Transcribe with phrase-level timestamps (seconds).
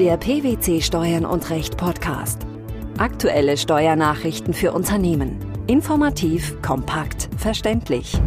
[0.00, 2.46] Der PwC Steuern und Recht Podcast.
[2.96, 5.36] Aktuelle Steuernachrichten für Unternehmen.
[5.66, 8.18] Informativ, kompakt, verständlich.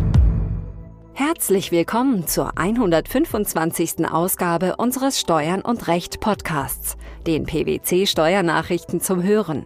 [1.13, 4.07] Herzlich willkommen zur 125.
[4.07, 6.95] Ausgabe unseres Steuern und Recht Podcasts,
[7.25, 9.65] den PwC Steuernachrichten zum Hören.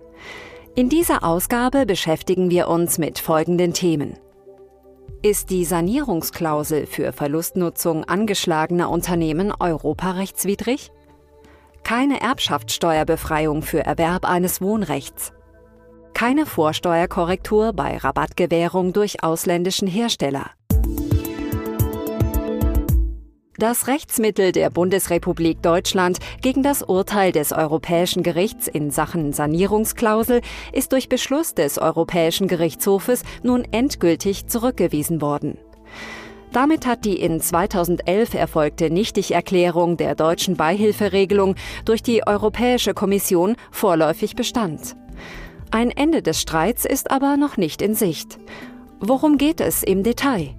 [0.75, 4.17] In dieser Ausgabe beschäftigen wir uns mit folgenden Themen.
[5.23, 10.93] Ist die Sanierungsklausel für Verlustnutzung angeschlagener Unternehmen europarechtswidrig?
[11.87, 15.31] Keine Erbschaftssteuerbefreiung für Erwerb eines Wohnrechts.
[16.13, 20.51] Keine Vorsteuerkorrektur bei Rabattgewährung durch ausländischen Hersteller.
[23.57, 30.41] Das Rechtsmittel der Bundesrepublik Deutschland gegen das Urteil des Europäischen Gerichts in Sachen Sanierungsklausel
[30.73, 35.57] ist durch Beschluss des Europäischen Gerichtshofes nun endgültig zurückgewiesen worden.
[36.51, 44.35] Damit hat die in 2011 erfolgte Nichtigerklärung der deutschen Beihilferegelung durch die Europäische Kommission vorläufig
[44.35, 44.95] Bestand.
[45.71, 48.39] Ein Ende des Streits ist aber noch nicht in Sicht.
[48.99, 50.55] Worum geht es im Detail?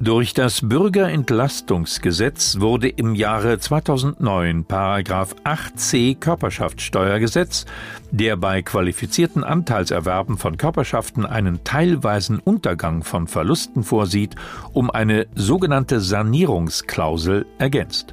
[0.00, 7.66] Durch das Bürgerentlastungsgesetz wurde im Jahre 2009 Paragraph 8c Körperschaftssteuergesetz,
[8.12, 14.36] der bei qualifizierten Anteilserwerben von Körperschaften einen teilweisen Untergang von Verlusten vorsieht,
[14.72, 18.12] um eine sogenannte Sanierungsklausel ergänzt.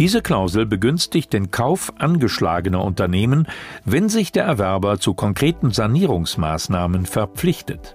[0.00, 3.46] Diese Klausel begünstigt den Kauf angeschlagener Unternehmen,
[3.84, 7.94] wenn sich der Erwerber zu konkreten Sanierungsmaßnahmen verpflichtet.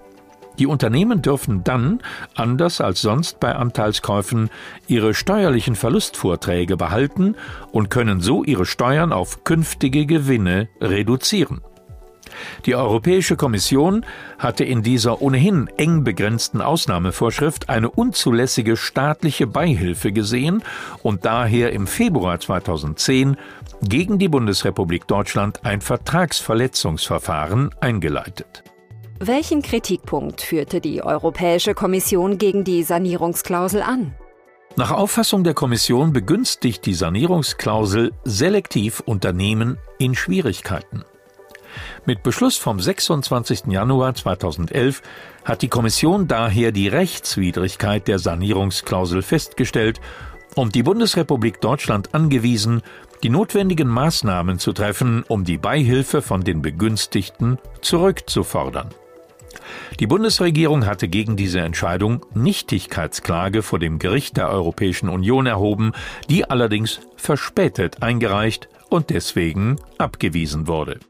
[0.58, 2.00] Die Unternehmen dürfen dann,
[2.34, 4.50] anders als sonst bei Anteilskäufen,
[4.86, 7.36] ihre steuerlichen Verlustvorträge behalten
[7.70, 11.60] und können so ihre Steuern auf künftige Gewinne reduzieren.
[12.66, 14.04] Die Europäische Kommission
[14.38, 20.62] hatte in dieser ohnehin eng begrenzten Ausnahmevorschrift eine unzulässige staatliche Beihilfe gesehen
[21.02, 23.36] und daher im Februar 2010
[23.82, 28.64] gegen die Bundesrepublik Deutschland ein Vertragsverletzungsverfahren eingeleitet.
[29.24, 34.16] Welchen Kritikpunkt führte die Europäische Kommission gegen die Sanierungsklausel an?
[34.74, 41.04] Nach Auffassung der Kommission begünstigt die Sanierungsklausel selektiv Unternehmen in Schwierigkeiten.
[42.04, 43.66] Mit Beschluss vom 26.
[43.68, 45.02] Januar 2011
[45.44, 50.00] hat die Kommission daher die Rechtswidrigkeit der Sanierungsklausel festgestellt
[50.56, 52.82] und die Bundesrepublik Deutschland angewiesen,
[53.22, 58.92] die notwendigen Maßnahmen zu treffen, um die Beihilfe von den Begünstigten zurückzufordern.
[60.00, 65.92] Die Bundesregierung hatte gegen diese Entscheidung Nichtigkeitsklage vor dem Gericht der Europäischen Union erhoben,
[66.28, 71.00] die allerdings verspätet eingereicht und deswegen abgewiesen wurde.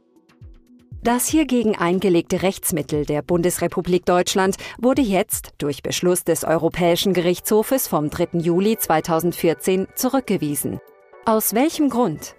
[1.03, 8.09] Das hiergegen eingelegte Rechtsmittel der Bundesrepublik Deutschland wurde jetzt durch Beschluss des Europäischen Gerichtshofes vom
[8.09, 8.39] 3.
[8.39, 10.79] Juli 2014 zurückgewiesen.
[11.25, 12.37] Aus welchem Grund?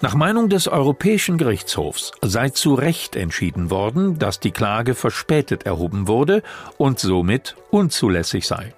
[0.00, 6.06] Nach Meinung des Europäischen Gerichtshofs sei zu Recht entschieden worden, dass die Klage verspätet erhoben
[6.06, 6.44] wurde
[6.76, 8.74] und somit unzulässig sei.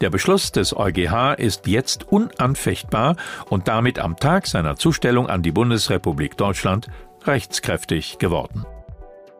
[0.00, 3.16] Der Beschluss des EuGH ist jetzt unanfechtbar
[3.48, 6.88] und damit am Tag seiner Zustellung an die Bundesrepublik Deutschland
[7.24, 8.64] rechtskräftig geworden.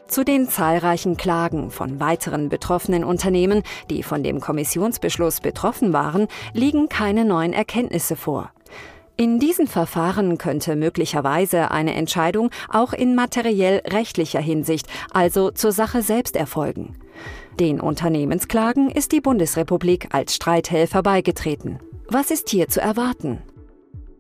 [0.09, 6.89] Zu den zahlreichen Klagen von weiteren betroffenen Unternehmen, die von dem Kommissionsbeschluss betroffen waren, liegen
[6.89, 8.51] keine neuen Erkenntnisse vor.
[9.19, 16.03] In diesen Verfahren könnte möglicherweise eine Entscheidung auch in materiell rechtlicher Hinsicht, also zur Sache
[16.03, 16.97] selbst erfolgen.
[17.59, 21.79] Den Unternehmensklagen ist die Bundesrepublik als Streithelfer beigetreten.
[22.09, 23.39] Was ist hier zu erwarten?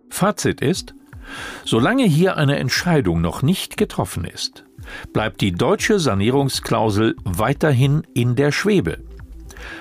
[0.09, 0.95] Fazit ist,
[1.67, 4.65] solange hier eine Entscheidung noch nicht getroffen ist,
[5.13, 8.99] bleibt die deutsche Sanierungsklausel weiterhin in der Schwebe.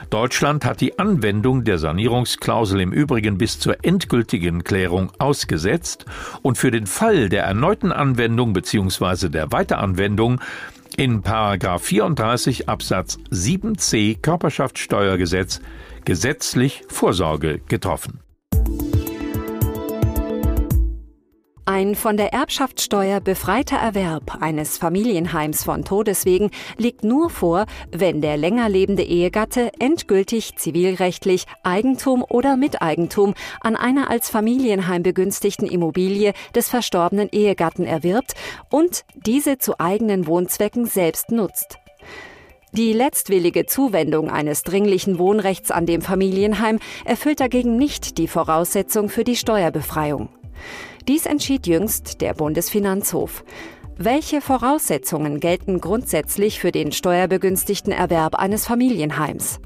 [0.10, 6.06] Deutschland hat die Anwendung der Sanierungsklausel im Übrigen bis zur endgültigen Klärung ausgesetzt
[6.42, 9.30] und für den Fall der erneuten Anwendung bzw.
[9.30, 10.42] der Weiteranwendung
[10.98, 15.62] in 34 Absatz 7c Körperschaftssteuergesetz
[16.06, 18.25] gesetzlich Vorsorge getroffen.
[21.68, 28.38] Ein von der Erbschaftssteuer befreiter Erwerb eines Familienheims von Todeswegen liegt nur vor, wenn der
[28.38, 36.70] länger lebende Ehegatte endgültig zivilrechtlich Eigentum oder Miteigentum an einer als Familienheim begünstigten Immobilie des
[36.70, 38.36] verstorbenen Ehegatten erwirbt
[38.70, 41.80] und diese zu eigenen Wohnzwecken selbst nutzt.
[42.74, 49.24] Die letztwillige Zuwendung eines dringlichen Wohnrechts an dem Familienheim erfüllt dagegen nicht die Voraussetzung für
[49.24, 50.30] die Steuerbefreiung.
[51.08, 53.44] Dies entschied jüngst der Bundesfinanzhof.
[53.98, 59.60] Welche Voraussetzungen gelten grundsätzlich für den steuerbegünstigten Erwerb eines Familienheims?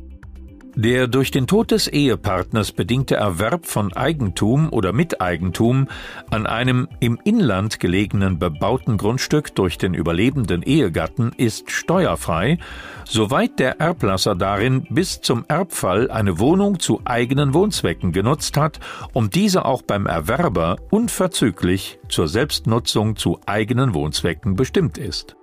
[0.82, 5.90] Der durch den Tod des Ehepartners bedingte Erwerb von Eigentum oder Miteigentum
[6.30, 12.60] an einem im Inland gelegenen bebauten Grundstück durch den überlebenden Ehegatten ist steuerfrei,
[13.04, 18.80] soweit der Erblasser darin bis zum Erbfall eine Wohnung zu eigenen Wohnzwecken genutzt hat
[19.12, 25.36] und diese auch beim Erwerber unverzüglich zur Selbstnutzung zu eigenen Wohnzwecken bestimmt ist.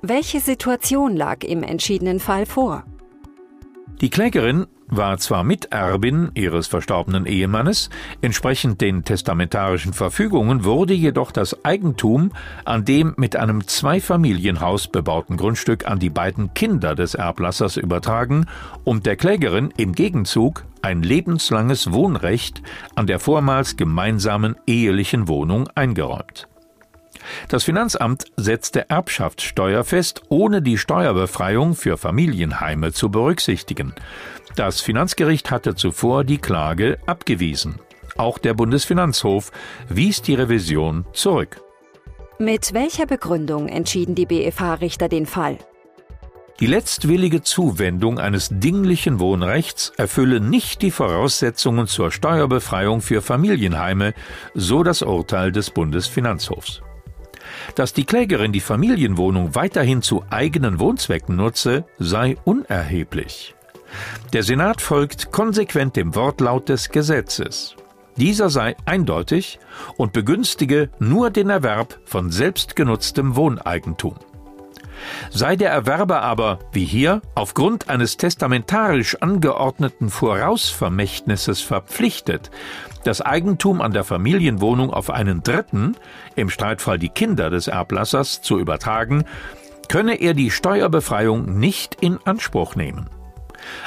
[0.00, 2.84] Welche Situation lag im entschiedenen Fall vor?
[4.02, 7.88] Die Klägerin war zwar Miterbin ihres verstorbenen Ehemannes,
[8.20, 12.32] entsprechend den testamentarischen Verfügungen wurde jedoch das Eigentum
[12.66, 18.44] an dem mit einem Zweifamilienhaus bebauten Grundstück an die beiden Kinder des Erblassers übertragen
[18.84, 22.62] und der Klägerin im Gegenzug ein lebenslanges Wohnrecht
[22.94, 26.48] an der vormals gemeinsamen ehelichen Wohnung eingeräumt.
[27.48, 33.94] Das Finanzamt setzte Erbschaftssteuer fest, ohne die Steuerbefreiung für Familienheime zu berücksichtigen.
[34.56, 37.76] Das Finanzgericht hatte zuvor die Klage abgewiesen.
[38.16, 39.52] Auch der Bundesfinanzhof
[39.88, 41.60] wies die Revision zurück.
[42.38, 45.58] Mit welcher Begründung entschieden die BFH-Richter den Fall?
[46.60, 54.14] Die letztwillige Zuwendung eines dinglichen Wohnrechts erfülle nicht die Voraussetzungen zur Steuerbefreiung für Familienheime,
[54.54, 56.80] so das Urteil des Bundesfinanzhofs.
[57.74, 63.54] Dass die Klägerin die Familienwohnung weiterhin zu eigenen Wohnzwecken nutze, sei unerheblich.
[64.32, 67.76] Der Senat folgt konsequent dem Wortlaut des Gesetzes.
[68.16, 69.58] Dieser sei eindeutig
[69.96, 74.16] und begünstige nur den Erwerb von selbstgenutztem Wohneigentum.
[75.30, 82.50] Sei der Erwerber aber, wie hier, aufgrund eines testamentarisch angeordneten Vorausvermächtnisses verpflichtet,
[83.04, 85.96] das Eigentum an der Familienwohnung auf einen Dritten,
[86.34, 89.24] im Streitfall die Kinder des Erblassers, zu übertragen,
[89.88, 93.08] könne er die Steuerbefreiung nicht in Anspruch nehmen.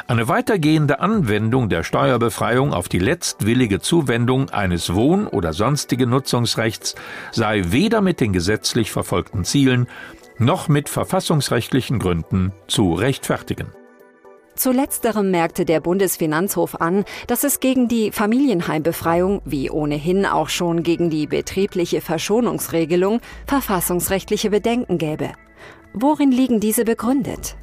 [0.07, 6.95] Eine weitergehende Anwendung der Steuerbefreiung auf die letztwillige Zuwendung eines Wohn- oder sonstigen Nutzungsrechts
[7.31, 9.87] sei weder mit den gesetzlich verfolgten Zielen
[10.39, 13.67] noch mit verfassungsrechtlichen Gründen zu rechtfertigen.
[14.55, 20.83] Zu letzterem merkte der Bundesfinanzhof an, dass es gegen die Familienheimbefreiung, wie ohnehin auch schon
[20.83, 25.31] gegen die betriebliche Verschonungsregelung, verfassungsrechtliche Bedenken gäbe.
[25.93, 27.55] Worin liegen diese begründet?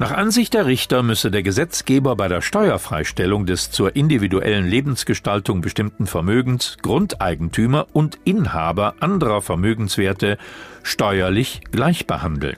[0.00, 6.06] Nach Ansicht der Richter müsse der Gesetzgeber bei der Steuerfreistellung des zur individuellen Lebensgestaltung bestimmten
[6.06, 10.38] Vermögens Grundeigentümer und Inhaber anderer Vermögenswerte
[10.82, 12.56] steuerlich gleich behandeln.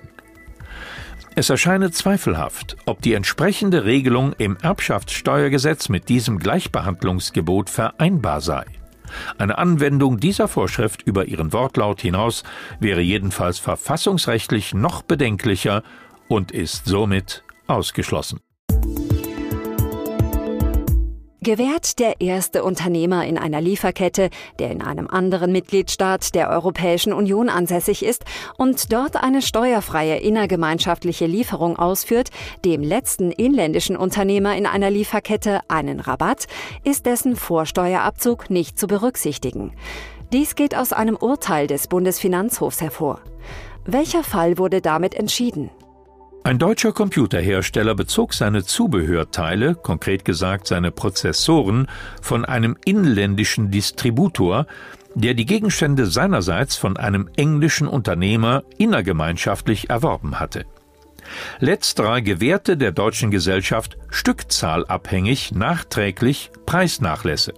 [1.35, 8.67] Es erscheine zweifelhaft, ob die entsprechende Regelung im Erbschaftssteuergesetz mit diesem Gleichbehandlungsgebot vereinbar sei.
[9.37, 12.45] Eine Anwendung dieser Vorschrift über ihren Wortlaut hinaus
[12.79, 15.83] wäre jedenfalls verfassungsrechtlich noch bedenklicher
[16.33, 18.41] und ist somit ausgeschlossen.
[21.43, 27.51] Gewährt der erste Unternehmer in einer Lieferkette, der in einem anderen Mitgliedstaat der Europäischen Union
[27.51, 28.25] ansässig ist
[28.57, 32.31] und dort eine steuerfreie innergemeinschaftliche Lieferung ausführt,
[32.65, 36.47] dem letzten inländischen Unternehmer in einer Lieferkette einen Rabatt,
[36.83, 39.75] ist dessen Vorsteuerabzug nicht zu berücksichtigen.
[40.33, 43.21] Dies geht aus einem Urteil des Bundesfinanzhofs hervor.
[43.85, 45.69] Welcher Fall wurde damit entschieden?
[46.45, 51.87] Ein deutscher Computerhersteller bezog seine Zubehörteile, konkret gesagt seine Prozessoren,
[52.21, 54.67] von einem inländischen Distributor,
[55.15, 60.65] der die Gegenstände seinerseits von einem englischen Unternehmer innergemeinschaftlich erworben hatte.
[61.61, 67.55] Letzterer gewährte der deutschen Gesellschaft stückzahlabhängig nachträglich Preisnachlässe.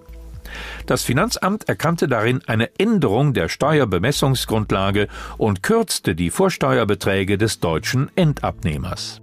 [0.86, 5.08] Das Finanzamt erkannte darin eine Änderung der Steuerbemessungsgrundlage
[5.38, 9.20] und kürzte die Vorsteuerbeträge des deutschen Endabnehmers.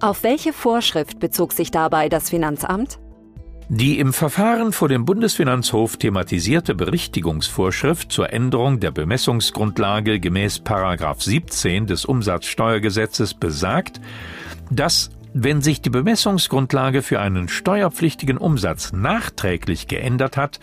[0.00, 2.98] Auf welche Vorschrift bezog sich dabei das Finanzamt?
[3.70, 10.60] Die im Verfahren vor dem Bundesfinanzhof thematisierte Berichtigungsvorschrift zur Änderung der Bemessungsgrundlage gemäß
[11.18, 14.02] 17 des Umsatzsteuergesetzes besagt,
[14.70, 20.60] dass wenn sich die Bemessungsgrundlage für einen steuerpflichtigen Umsatz nachträglich geändert hat,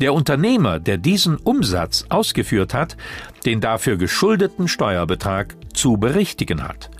[0.00, 2.96] der Unternehmer, der diesen Umsatz ausgeführt hat,
[3.44, 6.90] den dafür geschuldeten Steuerbetrag zu berichtigen hat.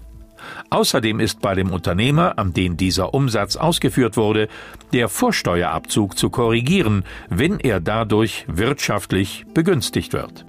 [0.69, 4.49] Außerdem ist bei dem Unternehmer, an den dieser Umsatz ausgeführt wurde,
[4.93, 10.45] der Vorsteuerabzug zu korrigieren, wenn er dadurch wirtschaftlich begünstigt wird.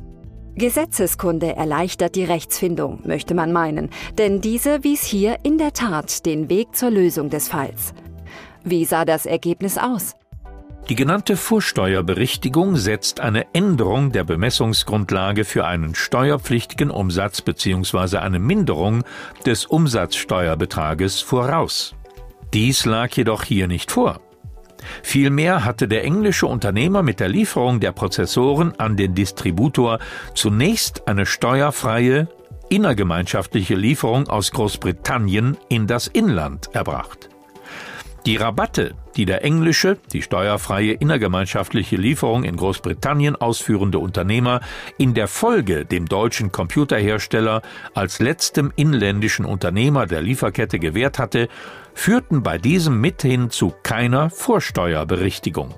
[0.57, 6.49] Gesetzeskunde erleichtert die Rechtsfindung, möchte man meinen, denn diese wies hier in der Tat den
[6.49, 7.93] Weg zur Lösung des Falls.
[8.63, 10.15] Wie sah das Ergebnis aus?
[10.89, 18.17] Die genannte Vorsteuerberichtigung setzt eine Änderung der Bemessungsgrundlage für einen steuerpflichtigen Umsatz bzw.
[18.17, 19.03] eine Minderung
[19.45, 21.93] des Umsatzsteuerbetrages voraus.
[22.53, 24.21] Dies lag jedoch hier nicht vor.
[25.03, 29.99] Vielmehr hatte der englische Unternehmer mit der Lieferung der Prozessoren an den Distributor
[30.33, 32.27] zunächst eine steuerfreie
[32.69, 37.29] innergemeinschaftliche Lieferung aus Großbritannien in das Inland erbracht.
[38.25, 44.59] Die Rabatte, die der englische, die steuerfreie innergemeinschaftliche Lieferung in Großbritannien ausführende Unternehmer
[44.97, 47.61] in der Folge dem deutschen Computerhersteller
[47.93, 51.47] als letztem inländischen Unternehmer der Lieferkette gewährt hatte,
[51.97, 55.73] führten bei diesem mithin zu keiner Vorsteuerberichtigung.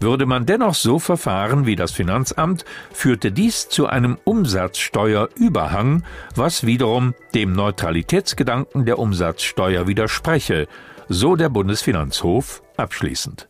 [0.00, 6.02] Würde man dennoch so verfahren wie das Finanzamt, führte dies zu einem Umsatzsteuerüberhang,
[6.34, 10.66] was wiederum dem Neutralitätsgedanken der Umsatzsteuer widerspreche,
[11.08, 13.48] so der Bundesfinanzhof abschließend.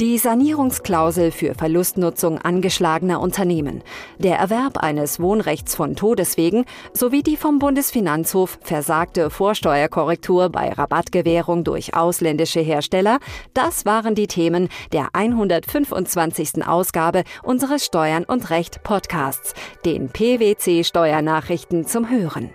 [0.00, 3.82] Die Sanierungsklausel für Verlustnutzung angeschlagener Unternehmen,
[4.18, 11.96] der Erwerb eines Wohnrechts von Todeswegen sowie die vom Bundesfinanzhof versagte Vorsteuerkorrektur bei Rabattgewährung durch
[11.96, 13.18] ausländische Hersteller,
[13.54, 16.64] das waren die Themen der 125.
[16.64, 19.52] Ausgabe unseres Steuern und Recht Podcasts,
[19.84, 22.50] den PwC Steuernachrichten zum Hören.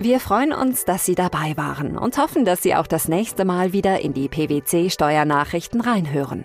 [0.00, 3.72] Wir freuen uns, dass Sie dabei waren und hoffen, dass Sie auch das nächste Mal
[3.72, 6.44] wieder in die PwC Steuernachrichten reinhören.